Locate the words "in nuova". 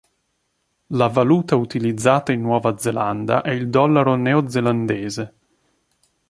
2.31-2.75